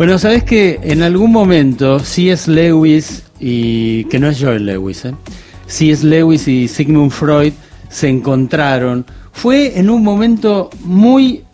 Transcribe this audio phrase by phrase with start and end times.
[0.00, 2.50] Bueno, sabes que en algún momento C.S.
[2.50, 5.12] Lewis y que no es Joel Lewis, ¿eh?
[5.66, 6.06] C.S.
[6.06, 7.52] Lewis y Sigmund Freud
[7.90, 9.04] se encontraron.
[9.30, 11.44] Fue en un momento muy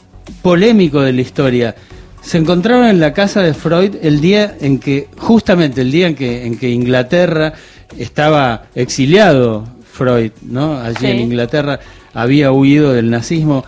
[0.42, 1.74] polémico de la historia.
[2.22, 6.14] Se encontraron en la casa de Freud el día en que, justamente el día en
[6.14, 7.52] que, en que Inglaterra
[7.98, 10.78] estaba exiliado Freud, ¿no?
[10.78, 11.80] Allí en Inglaterra
[12.14, 13.64] había huido del nazismo.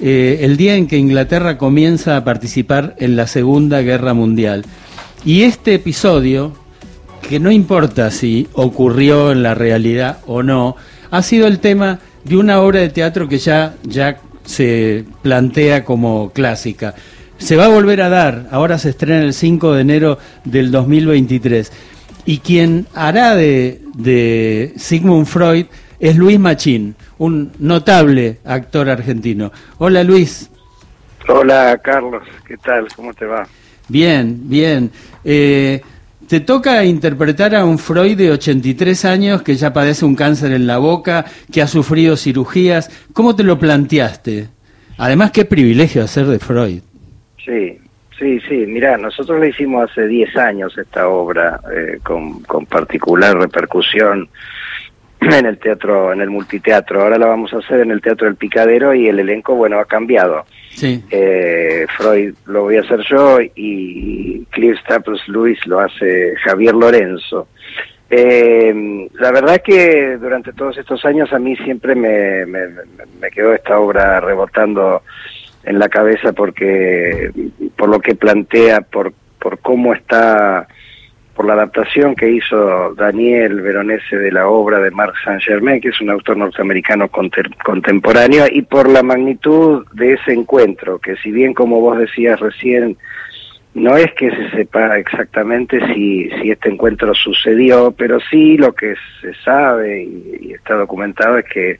[0.00, 4.64] Eh, el día en que Inglaterra comienza a participar en la Segunda Guerra Mundial.
[5.24, 6.52] Y este episodio,
[7.28, 10.76] que no importa si ocurrió en la realidad o no,
[11.10, 16.30] ha sido el tema de una obra de teatro que ya, ya se plantea como
[16.30, 16.94] clásica.
[17.38, 21.72] Se va a volver a dar, ahora se estrena el 5 de enero del 2023.
[22.24, 25.66] Y quien hará de, de Sigmund Freud
[26.00, 29.52] es Luis Machín, un notable actor argentino.
[29.78, 30.50] Hola Luis.
[31.28, 32.88] Hola Carlos, ¿qué tal?
[32.94, 33.46] ¿Cómo te va?
[33.88, 34.90] Bien, bien.
[35.24, 35.80] Eh,
[36.28, 40.66] te toca interpretar a un Freud de 83 años que ya padece un cáncer en
[40.66, 42.90] la boca, que ha sufrido cirugías.
[43.12, 44.48] ¿Cómo te lo planteaste?
[44.98, 46.82] Además, qué privilegio hacer de Freud.
[47.44, 47.78] Sí,
[48.18, 48.64] sí, sí.
[48.66, 54.28] Mira, nosotros le hicimos hace 10 años esta obra eh, con, con particular repercusión
[55.20, 57.02] en el teatro, en el multiteatro.
[57.02, 59.84] Ahora la vamos a hacer en el Teatro del Picadero y el elenco, bueno, ha
[59.84, 60.44] cambiado.
[60.70, 61.02] Sí.
[61.10, 67.48] Eh, Freud lo voy a hacer yo y Cliff Staples Luis lo hace Javier Lorenzo.
[68.10, 72.60] Eh, la verdad que durante todos estos años a mí siempre me, me,
[73.20, 75.02] me quedó esta obra rebotando
[75.64, 77.30] en la cabeza porque
[77.76, 80.66] por lo que plantea, por, por cómo está
[81.38, 86.00] por la adaptación que hizo Daniel Veronese de la obra de Marc Saint-Germain, que es
[86.00, 91.80] un autor norteamericano contemporáneo, y por la magnitud de ese encuentro, que si bien como
[91.80, 92.96] vos decías recién,
[93.72, 98.96] no es que se sepa exactamente si, si este encuentro sucedió, pero sí lo que
[99.20, 100.08] se sabe
[100.40, 101.78] y está documentado es que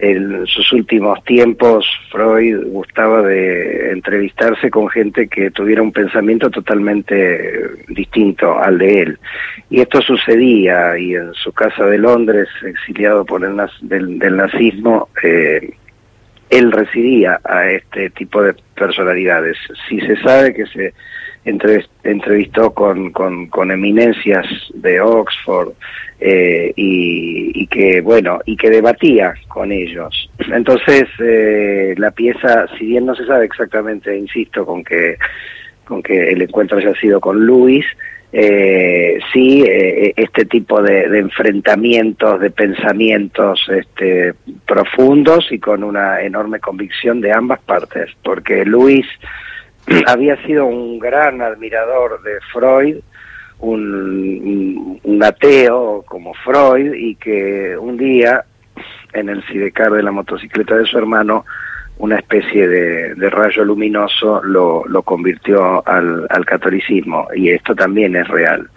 [0.00, 7.70] en sus últimos tiempos Freud gustaba de entrevistarse con gente que tuviera un pensamiento totalmente
[7.88, 9.18] distinto al de él.
[9.70, 15.74] Y esto sucedía, y en su casa de Londres, exiliado por el del, nazismo, eh,
[16.50, 19.56] él residía a este tipo de personalidades.
[19.88, 20.94] Si se sabe que se
[21.44, 25.72] entrevistó con, con, con eminencias de Oxford,
[26.20, 30.30] eh, y, que bueno y que debatía con ellos.
[30.52, 35.16] Entonces eh, la pieza si bien no se sabe exactamente insisto con que
[35.84, 37.84] con que el encuentro haya sido con Luis
[38.32, 44.34] eh, sí eh, este tipo de, enfrentamientos de pensamientos este,
[44.66, 49.06] profundos y con una enorme convicción de ambas partes porque Luis
[50.06, 52.96] había sido un gran admirador de Freud
[53.60, 58.44] un, un, ateo como Freud y que un día
[59.12, 61.44] en el sidecar de la motocicleta de su hermano
[61.98, 68.28] una especie de, rayo luminoso lo, lo convirtió al, al, catolicismo y esto también es
[68.28, 68.68] real.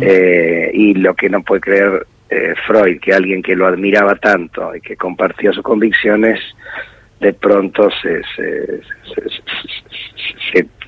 [0.00, 4.74] Eh, y lo que no puede creer eh, Freud que alguien que lo admiraba tanto
[4.74, 6.40] y que compartía sus convicciones
[7.20, 8.80] de pronto se, se,
[9.14, 9.30] se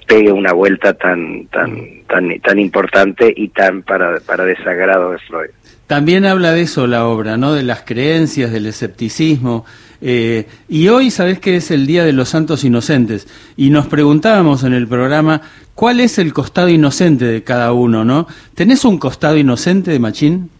[0.06, 5.50] pegue una vuelta tan tan tan tan importante y tan para para desagrado de Freud.
[5.86, 7.52] También habla de eso la obra, ¿no?
[7.52, 9.66] De las creencias, del escepticismo.
[10.00, 13.28] Eh, y hoy, sabes que es el Día de los Santos Inocentes.
[13.58, 15.42] Y nos preguntábamos en el programa
[15.74, 18.26] cuál es el costado inocente de cada uno, ¿no?
[18.54, 20.50] ¿Tenés un costado inocente de Machín?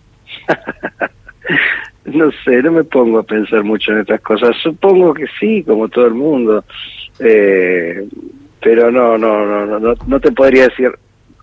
[2.05, 4.55] no sé, no me pongo a pensar mucho en estas cosas.
[4.63, 6.65] Supongo que sí, como todo el mundo.
[7.19, 8.07] Eh,
[8.63, 10.93] pero no, no, no, no, no te podría decir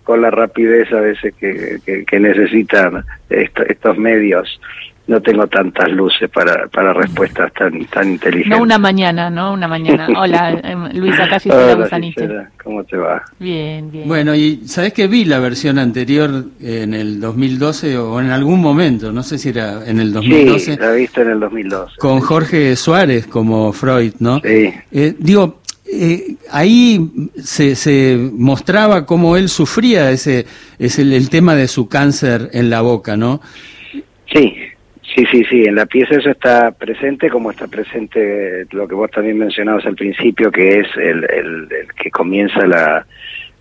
[0.03, 4.59] con la rapidez a veces que, que, necesitan estos medios.
[5.05, 8.57] No tengo tantas luces para, para respuestas tan tan inteligentes.
[8.57, 9.53] No una mañana, ¿no?
[9.53, 10.07] Una mañana.
[10.19, 13.23] Hola, em, Luisa, casi Hola, ¿Cómo te va?
[13.39, 14.07] Bien, bien.
[14.07, 19.11] Bueno, y sabes que vi la versión anterior en el 2012 o en algún momento,
[19.11, 20.59] no sé si era en el 2012.
[20.59, 21.97] Sí, la viste en el 2012.
[21.99, 24.39] Con Jorge Suárez como Freud, ¿no?
[24.39, 24.73] Sí.
[24.91, 25.59] Eh, digo,
[25.91, 26.99] eh, ahí
[27.35, 30.45] se, se, mostraba cómo él sufría ese,
[30.77, 33.41] es el, tema de su cáncer en la boca, ¿no?
[34.31, 34.55] Sí,
[35.15, 35.63] sí, sí, sí.
[35.65, 39.95] En la pieza eso está presente, como está presente lo que vos también mencionabas al
[39.95, 43.05] principio, que es el, el, que comienza la,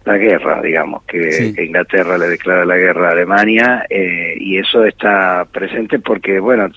[0.05, 5.47] la guerra, digamos, que, Inglaterra le declara la guerra a Alemania, eh, y eso está
[5.51, 6.71] presente porque, bueno,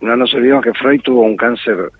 [0.00, 1.90] no nos olvidemos que Freud tuvo un cáncer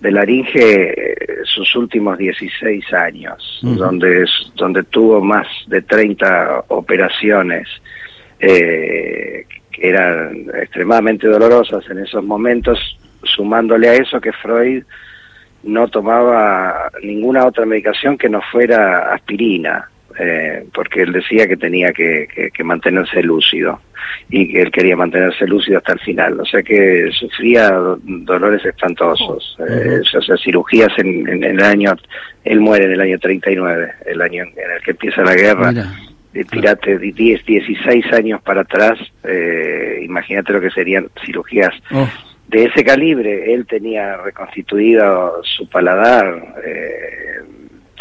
[0.00, 4.24] de laringe eh, sus últimos 16 años, donde,
[4.56, 7.68] donde tuvo más de 30 operaciones
[8.40, 12.78] eh, que eran extremadamente dolorosas en esos momentos,
[13.22, 14.84] sumándole a eso que Freud
[15.62, 19.88] no tomaba ninguna otra medicación que no fuera aspirina,
[20.18, 22.28] eh, porque él decía que tenía que,
[22.62, 23.80] mantenerse lúcido
[24.30, 29.56] y que él quería mantenerse lúcido hasta el final, o sea que sufría dolores espantosos,
[29.68, 31.94] eh, o sea, cirugías en, el año,
[32.44, 35.72] él muere en el año 39, el año en el que empieza la guerra.
[35.72, 42.08] de tirate 10, 16 años para atrás, eh, imagínate lo que serían cirugías oh.
[42.48, 43.54] de ese calibre.
[43.54, 47.40] Él tenía reconstituido su paladar, eh,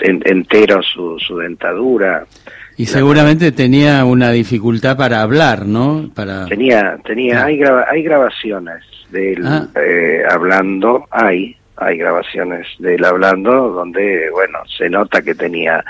[0.01, 2.25] entero su, su dentadura.
[2.77, 6.09] Y seguramente tenía una dificultad para hablar, ¿no?
[6.15, 6.45] Para...
[6.47, 9.67] Tenía, tenía, hay, hay grabaciones de él ah.
[9.75, 15.83] eh, hablando, hay, hay grabaciones de él hablando donde, bueno, se nota que tenía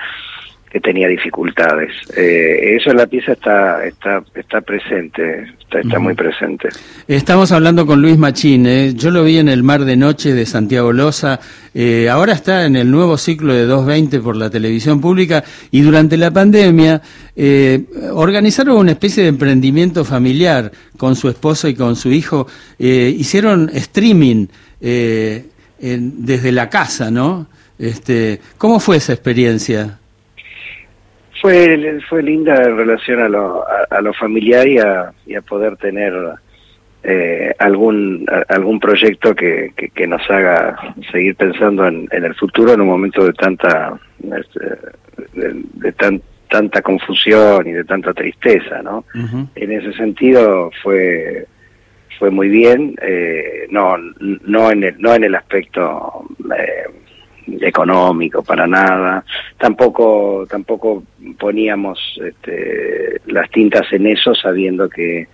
[0.74, 1.92] que tenía dificultades.
[2.18, 6.70] Eh, eso en la pieza está está está presente, está, muy presente.
[7.08, 8.94] Estamos hablando con Luis Machín, ¿eh?
[8.96, 11.40] yo lo vi en El Mar de Noche de Santiago Loza,
[11.76, 16.18] eh, ahora está en el nuevo ciclo de 220 por la televisión pública y durante
[16.18, 17.02] la pandemia
[18.14, 22.48] organizaron una especie de emprendimiento familiar con su esposo y con su hijo,
[22.80, 24.48] hicieron streaming
[24.80, 27.48] desde la casa, ¿no?
[27.78, 30.00] Este, ¿Cómo fue esa experiencia?
[31.44, 35.76] Fue, fue linda en relación a lo, a, lo familiar y a, y a poder
[35.76, 36.14] tener
[37.04, 42.80] eh, algún algún proyecto que, que, nos haga seguir pensando en, en, el futuro en
[42.80, 44.60] un momento de tanta este,
[45.34, 51.46] de, tan, tanta confusión y de tanta tristeza no en ese sentido fue
[52.20, 56.24] fue muy bien eh, no no en el no en el aspecto
[56.58, 56.86] eh,
[57.62, 59.24] económico para nada
[59.58, 61.04] tampoco tampoco
[61.38, 65.28] poníamos este, las tintas en eso sabiendo que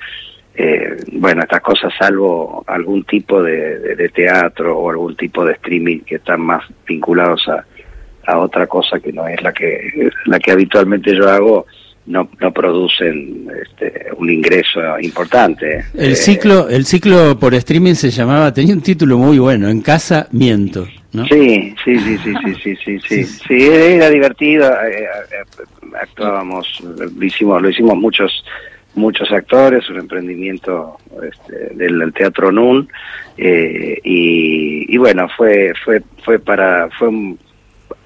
[0.55, 6.15] eh, bueno estas cosas salvo algún tipo de, teatro o algún tipo de streaming que
[6.15, 7.65] están más vinculados a,
[8.25, 11.65] a otra cosa que no es la que la que habitualmente yo hago
[12.05, 15.85] no, no producen este, un ingreso importante.
[15.93, 20.27] El ciclo el ciclo por streaming se llamaba tenía un título muy bueno en casa
[20.31, 25.65] miento Sí, sí, sí, sí, sí, sí, sí, sí, era divertido, eh, eh,
[25.99, 28.43] actuábamos, lo hicimos, lo hicimos muchos
[28.93, 32.89] muchos actores, un emprendimiento este, del, Teatro NUN,
[33.37, 37.39] eh, y, y, bueno, fue fue fue para fue un,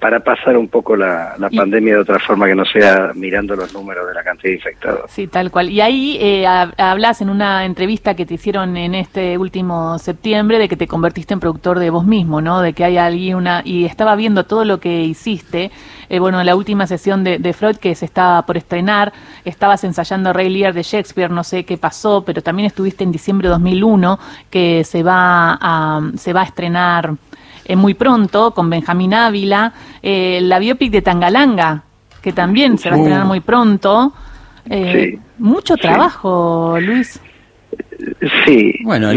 [0.04, 4.06] para pasar un poco la, pandemia de otra forma que no sea mirando los números
[4.06, 5.10] de la cantidad de infectados.
[5.10, 5.70] Sí, tal cual.
[5.70, 10.68] Y ahí eh, hablas en una entrevista que te hicieron en este último septiembre de
[10.68, 12.60] que te convertiste en productor de vos mismo, ¿no?
[12.60, 13.62] De que hay alguien una...
[13.64, 15.70] Y estaba viendo todo lo que hiciste.
[16.10, 19.10] Eh, bueno, la última sesión de, Freud que se estaba por estrenar,
[19.46, 23.48] estabas ensayando Rey Lear de Shakespeare, no sé qué pasó, pero también estuviste en diciembre
[23.48, 24.18] de 2001
[24.50, 27.14] que se va a, se va a estrenar
[27.64, 29.72] eh, muy pronto con Benjamín Ávila,
[30.02, 31.82] eh, la biopic de Tangalanga,
[32.20, 33.28] que también se va a estrenar uh.
[33.28, 34.12] muy pronto.
[34.68, 37.20] Eh, mucho trabajo, Luis.
[38.46, 38.74] Sí.
[38.82, 39.10] Bueno,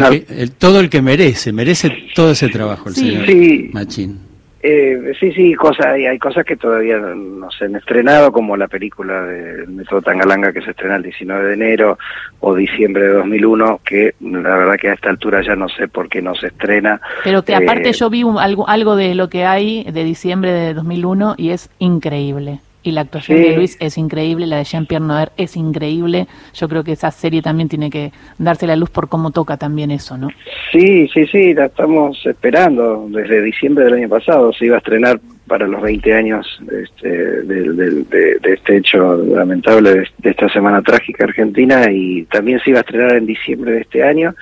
[0.58, 3.26] todo el que merece, merece todo ese trabajo el señor
[3.74, 4.27] Machín.
[4.62, 8.68] Eh, sí, sí, cosas, hay, hay cosas que todavía no se han estrenado, como la
[8.68, 11.98] película del Método Tangalanga que se estrena el 19 de enero
[12.40, 16.10] o diciembre de 2001, que la verdad que a esta altura ya no sé por
[16.10, 17.00] qué no se estrena.
[17.24, 20.74] Pero que aparte eh, yo vi algo, algo de lo que hay de diciembre de
[20.74, 22.60] 2001 y es increíble.
[22.88, 26.26] Y la actuación de Luis es increíble, la de Jean-Pierre Noer es increíble.
[26.54, 29.92] Yo creo que esa serie también tiene que darse la luz por cómo toca también
[29.92, 30.30] eso, ¿no?
[30.72, 34.54] Sí, sí, sí, la estamos esperando desde diciembre del año pasado.
[34.54, 40.48] Se iba a estrenar para los 20 años este, de, este hecho lamentable de, esta
[40.48, 44.34] semana trágica argentina y también se iba a estrenar en diciembre de este año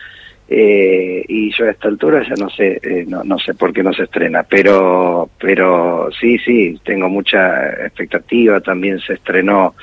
[0.48, 3.82] eh, y yo a esta altura ya no sé eh, no, no sé por qué
[3.82, 9.74] no se estrena pero pero sí sí tengo mucha expectativa también se estrenó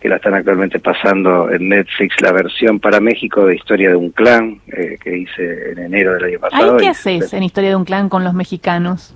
[0.00, 4.10] que la están actualmente pasando en Netflix la versión para México de Historia de un
[4.10, 6.76] clan eh, que hice en enero del año pasado.
[6.76, 9.14] ¿Qué haces en Historia de un clan con los mexicanos?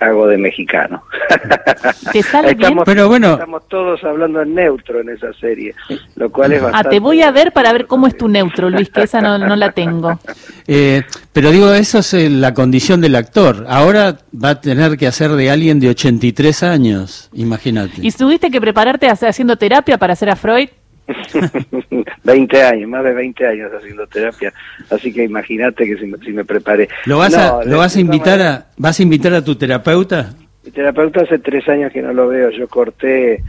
[0.00, 1.02] Hago de mexicano.
[2.12, 2.84] ¿Te sale estamos, bien?
[2.84, 5.74] Pero bueno, estamos todos hablando en neutro en esa serie,
[6.16, 6.88] lo cual es bastante...
[6.88, 9.38] Ah, te voy a ver para ver cómo es tu neutro, Luis, que esa no,
[9.38, 10.18] no la tengo.
[10.68, 13.66] Eh, pero digo, eso es eh, la condición del actor.
[13.68, 18.00] Ahora va a tener que hacer de alguien de 83 años, imagínate.
[18.00, 20.68] ¿Y tuviste que prepararte haciendo terapia para hacer a Freud?
[22.24, 24.52] 20 años, más de 20 años haciendo terapia,
[24.90, 26.88] así que imagínate que si me, si me preparé.
[27.04, 30.34] ¿Lo vas, a, ¿lo vas a invitar a, vas a invitar a tu terapeuta?
[30.64, 33.42] Mi terapeuta hace tres años que no lo veo, yo corté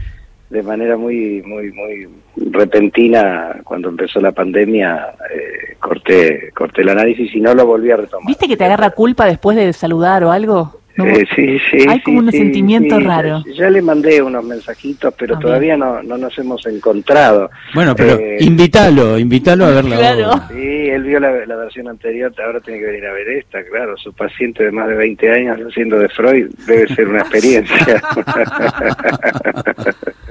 [0.50, 7.34] de manera muy muy muy repentina cuando empezó la pandemia eh, corté corté el análisis
[7.34, 8.26] y no lo volví a retomar.
[8.26, 10.77] ¿Viste que te agarra culpa después de saludar o algo?
[11.06, 11.86] Eh, sí, sí.
[11.88, 13.44] Hay como un sentimiento raro.
[13.54, 17.50] Ya, le mandé unos mensajitos, pero ah, todavía no, no nos hemos encontrado.
[17.72, 19.96] Bueno, pero eh, invítalo, invítalo a verla.
[19.96, 20.32] Claro.
[20.50, 23.96] Sí, él vio la, versión anterior, ahora tiene que venir a ver esta, claro.
[23.96, 28.02] Su paciente de más de 20 años haciendo de Freud debe ser una experiencia.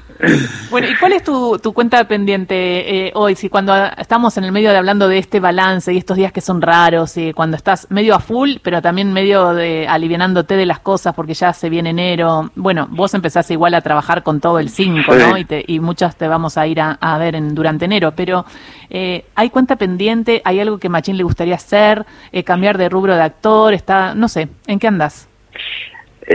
[0.90, 3.36] ¿y cuál es tu, tu cuenta pendiente eh, hoy?
[3.36, 6.42] Si cuando estamos en el medio de hablando de este balance y estos días que
[6.42, 10.80] son raros, y cuando estás medio a full, pero también medio de alivianándote de las
[10.80, 12.52] cosas porque ya se viene enero.
[12.56, 15.38] Bueno, vos empezás igual a trabajar con todo el 5, ¿no?
[15.38, 18.46] Y, te, y muchas te vamos a ir a, ver en, durante enero, pero
[18.90, 20.42] eh, ¿hay cuenta pendiente?
[20.46, 22.06] ¿Hay algo que Machín le gustaría hacer?
[22.32, 23.74] Eh, ¿Cambiar de rubro de actor?
[23.74, 25.28] está No sé, ¿en qué andas?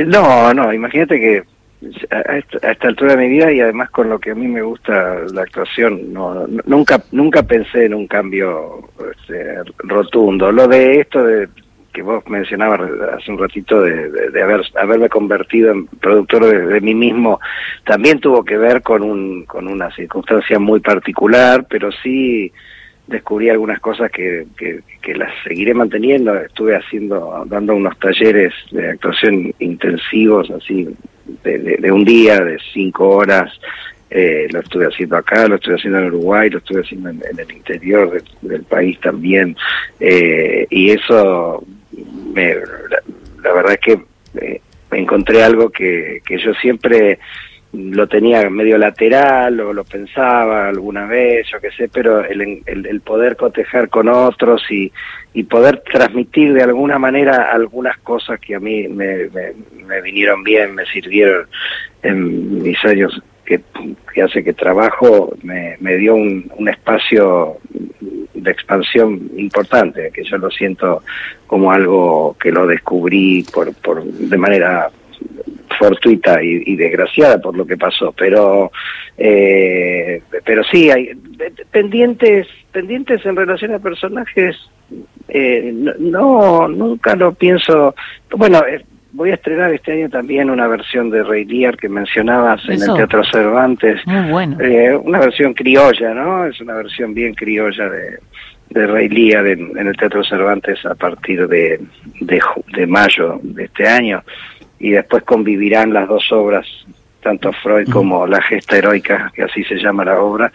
[0.06, 1.42] no, no, imagínate que
[2.10, 5.16] a esta, altura de mi vida y además con lo que a mí me gusta
[5.32, 10.52] la actuación, no, nunca nunca pensé en un cambio este, rotundo.
[10.52, 11.48] Lo de esto de
[11.92, 12.80] que vos mencionabas
[13.14, 17.38] hace un ratito de, haber, haberme convertido en productor de, mí mismo,
[17.84, 22.50] también tuvo que ver con, un, con una circunstancia muy particular, pero sí
[23.06, 26.34] descubrí algunas cosas que, que, las seguiré manteniendo.
[26.34, 30.88] Estuve haciendo, dando unos talleres de actuación intensivos, así,
[31.42, 33.52] de, un día, de cinco horas.
[34.14, 37.50] Eh, lo estuve haciendo acá, lo estuve haciendo en Uruguay, lo estuve haciendo en, el
[37.50, 39.56] interior del país también.
[39.98, 41.64] Eh, y eso,
[42.34, 42.54] me,
[43.42, 44.02] la, verdad es que
[44.38, 44.60] eh,
[44.90, 47.18] me encontré algo que, que yo siempre
[47.72, 53.00] lo tenía medio lateral o lo pensaba alguna vez, yo qué sé, pero el, el,
[53.00, 54.92] poder cotejar con otros y,
[55.44, 59.28] poder transmitir de alguna manera algunas cosas que a mí me,
[60.02, 61.46] vinieron bien, me sirvieron
[62.02, 63.60] en mis años que,
[64.22, 67.56] hace que trabajo, me, me dio un, un espacio
[68.34, 71.02] de expansión importante, que yo lo siento
[71.46, 74.90] como algo que lo descubrí por, por de manera
[75.78, 78.70] fortuita y, desgraciada por lo que pasó, pero
[79.16, 81.10] eh, pero sí hay
[81.70, 84.56] pendientes pendientes en relación a personajes
[85.28, 87.94] eh, no, nunca lo pienso
[88.36, 92.62] bueno eh, voy a estrenar este año también una versión de Rey Lear que mencionabas
[92.66, 94.00] en el Teatro Cervantes.
[94.06, 94.56] Bueno.
[95.02, 98.18] una versión criolla no es una versión bien criolla de
[98.72, 101.80] de Rey Lear en, el Teatro Cervantes a partir de,
[102.20, 102.40] de,
[102.74, 104.22] de mayo de este año
[104.82, 106.66] y después convivirán las dos obras,
[107.22, 110.52] tanto Freud como La gesta heroica, que así se llama la obra,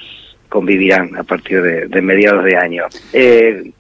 [0.50, 2.84] convivirán a partir de, mediados de año.
[3.14, 3.72] Eh,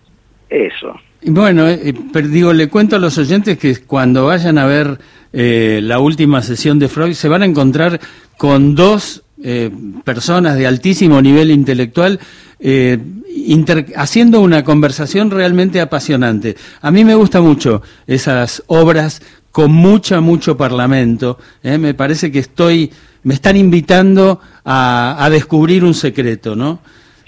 [0.49, 0.97] eso.
[1.23, 1.93] Bueno, eh,
[2.29, 4.97] digo, le cuento a los oyentes que cuando vayan a ver
[5.33, 7.99] eh, la última sesión de Freud se van a encontrar
[8.37, 9.23] con dos
[10.03, 12.19] personas de altísimo nivel intelectual
[13.95, 16.55] haciendo una conversación realmente apasionante.
[16.81, 19.21] A mí me gusta mucho esas obras
[19.57, 21.39] con mucho, mucho parlamento.
[21.63, 21.79] ¿eh?
[21.79, 22.91] Me parece que estoy,
[23.23, 26.77] me están invitando a, descubrir un secreto, ¿no?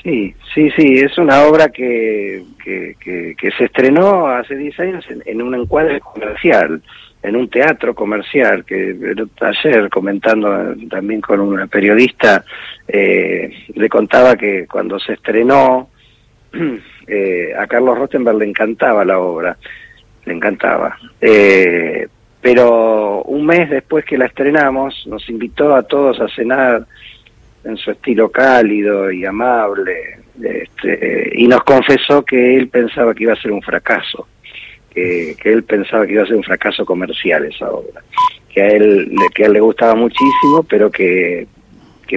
[0.03, 2.95] Sí, sí, sí, es una obra que, que,
[3.35, 6.83] que, se estrenó hace 10 años en, un encuadre comercial,
[7.23, 8.95] en un teatro comercial, que
[9.41, 12.45] ayer comentando también con una periodista,
[12.87, 15.89] eh, le contaba que cuando se estrenó,
[17.07, 19.57] eh, a Carlos Rostenberg le encantaba la obra,
[20.25, 20.95] le encantaba.
[21.19, 22.07] Eh,
[22.41, 26.85] pero un mes después que la estrenamos nos invitó a todos a cenar
[27.63, 33.33] en su estilo cálido y amable este, y nos confesó que él pensaba que iba
[33.33, 34.27] a ser un fracaso
[34.89, 38.01] que, que él pensaba que iba a ser un fracaso comercial esa obra
[38.47, 41.47] que a él que a él le gustaba muchísimo pero que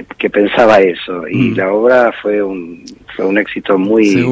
[0.01, 1.27] que, pensaba eso.
[1.27, 1.55] Y mm.
[1.55, 2.83] la obra fue un
[3.15, 4.25] fue un éxito muy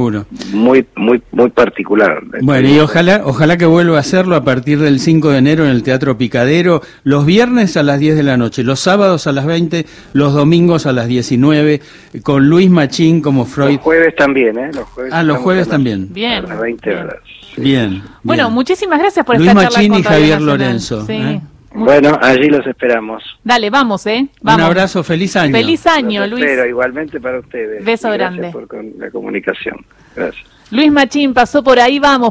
[0.53, 5.00] muy muy muy particular bueno y ojalá ojalá que vuelva a hacerlo a partir del
[5.00, 8.63] 5 de enero en el Teatro Picadero los viernes a las 10 de la noche
[8.63, 11.80] los sábados a las 20 los domingos a las 19
[12.24, 13.75] con Luis Machín como Freud.
[13.75, 16.12] Los jueves también eh los jueves ah los jueves también.
[16.12, 16.46] bien.
[16.46, 17.18] a las 20 horas
[17.58, 21.13] bien, bueno muchísimas gracias por Luis esta Machín y Javier Lorenzo sí.
[21.13, 21.41] ¿eh?
[21.73, 23.23] Bueno, allí los esperamos.
[23.43, 24.27] Dale, vamos, ¿eh?
[24.41, 24.59] Vamos.
[24.59, 25.51] Un abrazo, feliz año.
[25.53, 26.43] Feliz año, Luis.
[26.43, 27.83] Espero, igualmente para ustedes.
[27.83, 28.49] Beso grande.
[28.51, 29.85] por la comunicación.
[30.15, 30.45] Gracias.
[30.71, 32.29] Luis Machín pasó por ahí, vamos.